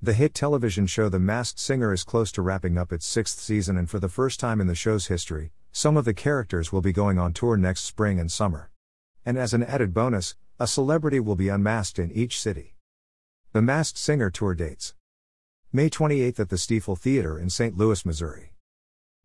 [0.00, 3.76] The hit television show The Masked Singer is close to wrapping up its sixth season,
[3.76, 6.92] and for the first time in the show's history, some of the characters will be
[6.92, 8.70] going on tour next spring and summer.
[9.26, 12.76] And as an added bonus, a celebrity will be unmasked in each city.
[13.52, 14.94] The Masked Singer tour dates
[15.72, 17.76] May 28th at the Stifel Theater in St.
[17.76, 18.52] Louis, Missouri.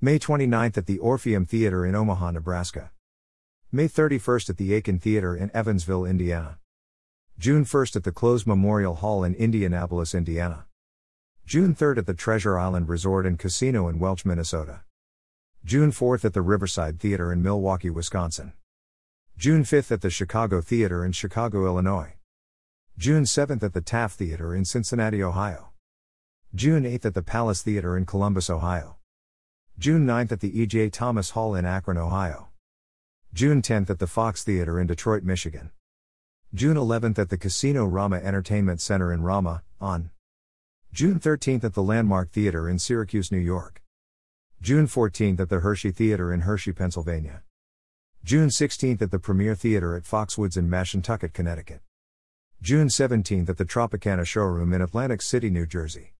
[0.00, 2.90] May 29th at the Orpheum Theater in Omaha, Nebraska.
[3.70, 6.58] May 31st at the Aiken Theater in Evansville, Indiana.
[7.38, 10.64] June 1st at the Clowes Memorial Hall in Indianapolis, Indiana.
[11.44, 14.84] June 3rd at the Treasure Island Resort and Casino in Welch, Minnesota.
[15.62, 18.54] June 4th at the Riverside Theater in Milwaukee, Wisconsin.
[19.36, 22.14] June 5th at the Chicago Theater in Chicago, Illinois.
[22.96, 25.72] June 7th at the Taft Theater in Cincinnati, Ohio.
[26.54, 28.96] June 8th at the Palace Theater in Columbus, Ohio.
[29.78, 30.88] June 9th at the E.J.
[30.88, 32.48] Thomas Hall in Akron, Ohio.
[33.34, 35.70] June 10th at the Fox Theater in Detroit, Michigan.
[36.54, 40.10] June 11th at the Casino Rama Entertainment Center in Rama, on.
[40.92, 43.82] June 13th at the Landmark Theater in Syracuse, New York.
[44.62, 47.42] June 14th at the Hershey Theater in Hershey, Pennsylvania.
[48.24, 51.80] June 16th at the Premier Theater at Foxwoods in Mashantucket, Connecticut.
[52.62, 56.14] June 17th at the Tropicana Showroom in Atlantic City, New Jersey.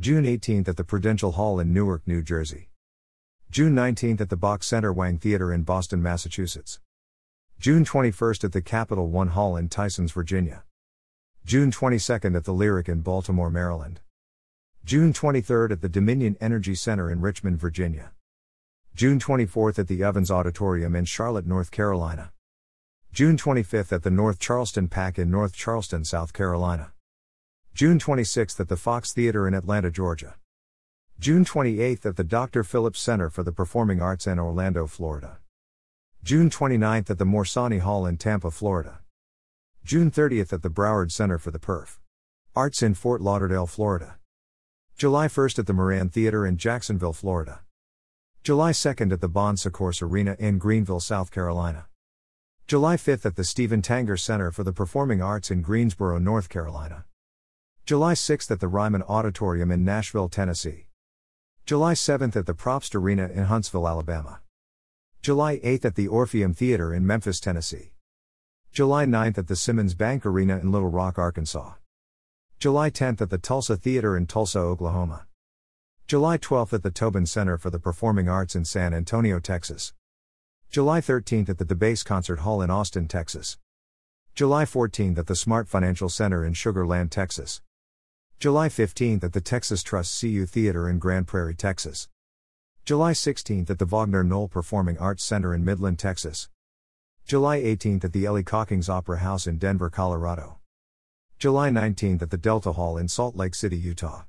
[0.00, 2.70] June 18th at the Prudential Hall in Newark, New Jersey.
[3.50, 6.80] June 19th at the Boch Center Wang Theater in Boston, Massachusetts.
[7.62, 10.64] June 21st at the Capital One Hall in Tysons, Virginia.
[11.44, 14.00] June 22nd at the Lyric in Baltimore, Maryland.
[14.84, 18.10] June 23rd at the Dominion Energy Center in Richmond, Virginia.
[18.96, 22.32] June 24th at the Ovens Auditorium in Charlotte, North Carolina.
[23.12, 26.90] June 25th at the North Charleston Pack in North Charleston, South Carolina.
[27.74, 30.34] June 26th at the Fox Theater in Atlanta, Georgia.
[31.20, 32.64] June 28th at the Dr.
[32.64, 35.38] Phillips Center for the Performing Arts in Orlando, Florida.
[36.24, 39.00] June 29 at the Morsani Hall in Tampa, Florida.
[39.82, 41.98] June 30 at the Broward Center for the Perf.
[42.54, 44.18] Arts in Fort Lauderdale, Florida.
[44.96, 47.62] July 1 at the Moran Theater in Jacksonville, Florida.
[48.44, 51.86] July 2 at the Bon Secours Arena in Greenville, South Carolina.
[52.68, 57.04] July 5 at the Stephen Tanger Center for the Performing Arts in Greensboro, North Carolina.
[57.84, 60.86] July 6 at the Ryman Auditorium in Nashville, Tennessee.
[61.66, 64.38] July 7 at the Propst Arena in Huntsville, Alabama.
[65.22, 67.92] July 8 at the Orpheum Theater in Memphis, Tennessee.
[68.72, 71.74] July 9 at the Simmons Bank Arena in Little Rock, Arkansas.
[72.58, 75.28] July 10 at the Tulsa Theater in Tulsa, Oklahoma.
[76.08, 79.94] July 12 at the Tobin Center for the Performing Arts in San Antonio, Texas.
[80.72, 83.58] July 13 at the DeBase Concert Hall in Austin, Texas.
[84.34, 87.62] July 14 at the Smart Financial Center in Sugar Land, Texas.
[88.40, 92.08] July 15 at the Texas Trust CU Theater in Grand Prairie, Texas.
[92.84, 96.48] July 16 at the Wagner Noel Performing Arts Center in Midland, Texas.
[97.24, 100.58] July 18 at the Ellie Caulkins Opera House in Denver, Colorado.
[101.38, 104.24] July 19 at the Delta Hall in Salt Lake City, Utah.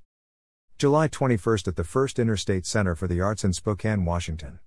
[0.78, 4.60] July 21 at the First Interstate Center for the Arts in Spokane, Washington.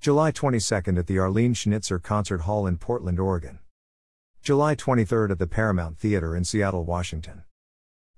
[0.00, 3.60] July 22 at the Arlene Schnitzer Concert Hall in Portland, Oregon.
[4.42, 7.44] July 23 at the Paramount Theater in Seattle, Washington.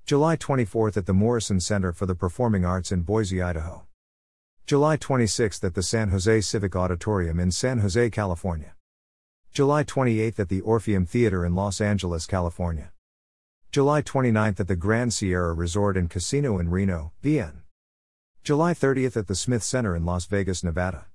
[0.06, 3.86] July 24 at the Morrison Center for the Performing Arts in Boise, Idaho.
[4.66, 8.74] July 26th at the San Jose Civic Auditorium in San Jose, California.
[9.52, 12.90] July 28th at the Orpheum Theater in Los Angeles, California.
[13.70, 17.58] July 29th at the Grand Sierra Resort and Casino in Reno, VN.
[18.42, 21.06] July 30th at the Smith Center in Las Vegas, Nevada.